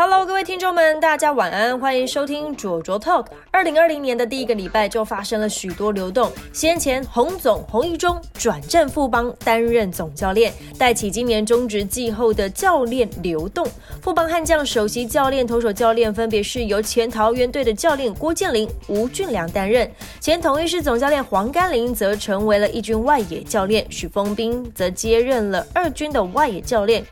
[0.00, 3.26] Hello，各位听众们，大家晚安，欢迎收听卓卓 Talk。
[3.50, 6.30] 二零二零年的第一个礼拜就发生了许多流动。
[6.52, 13.66] 先前洪总洪一中转战富邦担任总教练，带起今年中职季后的教练流动。
[14.00, 19.90] 富邦悍将首席教练、投手教练分别是由前桃园队的教练郭建林、吴俊良担任，
[20.20, 27.04] 前统一师总教练黄甘霖则成为了一军外野教练，许峰斌则接任了二军的外野教练。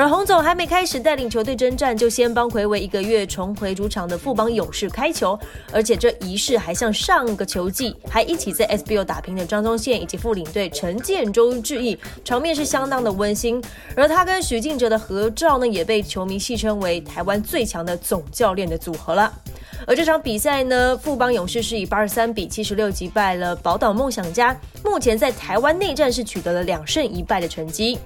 [0.00, 5.38] 而洪总还没开始带领球队征战，就先帮魁违一个月重回主场的富邦勇士开球，
[5.70, 13.62] 而且这仪式还向上个球季还一起在 SBO 打拼的张宗宪以及副领队陈建州致意，场面是相当的温馨。
[13.94, 19.30] 而他跟许敬哲的合照呢，也被球迷戏称为台湾最强的总教练的组合了。
[19.86, 27.98] 而这场比赛呢，富邦勇士是以八十三比七十六击败了宝岛梦想家，目前在台湾内战是取得了两胜一败的成绩。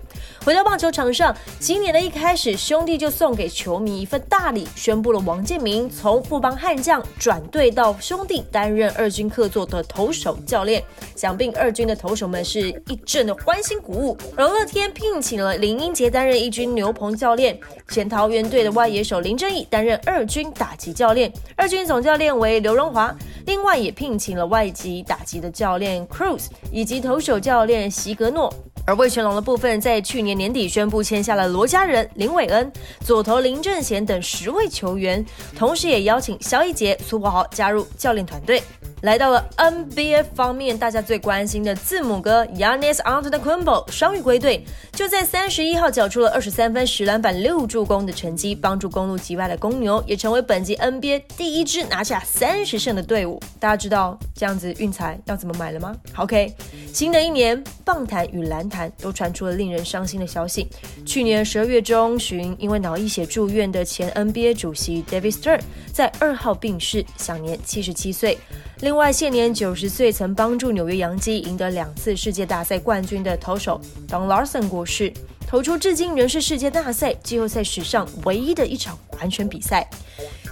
[0.45, 10.83] 回到棒球场上，今年的一开始，兄弟就送给球迷一份大礼，宣布了王建民从富邦悍将转队到兄弟担任二军客座的投手教练，
[11.17, 14.17] 想必二军的投手们是一阵的欢欣鼓舞。
[14.37, 21.33] 而乐天聘请了林英杰担任一军牛棚教练，前桃园队的外野手林正义担任二军打击教练。
[21.65, 28.53] 二军总教练为刘荣华，另外也聘请了外籍打击的教练 Cruz 以及投手教练席格诺。
[28.87, 32.71] 而魏全龙的部分，在去年年底宣布签下了罗家人、林伟恩、
[33.01, 35.25] 左投林正贤等十位球员，
[35.57, 38.63] 同时也邀请肖一杰、苏柏豪加入教练团队。
[39.05, 53.39] 来到了 NBA 方面，大家最关心的字母哥 Yanis Antetokounmpo 伤愈归队，就在三十一号缴出了二十三分、十篮板、六助攻的成绩，帮助公路击败了公牛，也成为本季 NBA 第一支拿下三十胜的队伍。
[53.61, 56.55] 大家知道这样子运彩要怎么买了吗？OK，
[56.91, 60.67] 新的一年，棒坛与篮坛都传出了令人伤心的消息。
[61.05, 65.61] 去年十二月中旬，因为脑溢血住院的前 NBA 主席 David Stern
[65.93, 68.39] 在二号病逝，享年七十七岁。
[68.85, 75.11] 另外，现年九十岁，曾帮助纽约洋基赢得两次世界大赛冠军的投手 Don Larson 过世，
[75.47, 79.89] 投出至今仍是世界大赛季后赛史上唯一的一场完全比赛。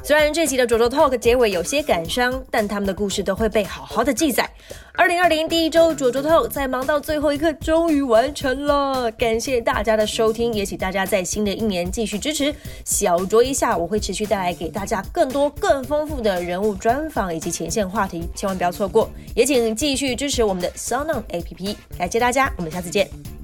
[0.05, 4.51] 虽然这集的卓卓 Talk 结尾有些感伤，但他们的故事都会被好好的记载。
[4.95, 12.53] 二零二零第一周卓卓 Talk 在忙到最后一刻终于完成了，感谢大家的收听，也请大家在新的一年继续支持
[12.85, 19.09] 小酌一下，我会持续带来给大家更多更丰富的人物专访以及前线话题，千万不要错过。
[19.37, 23.42] 也请继续支持我们的 Sonon APP，感谢大家，我们下次见。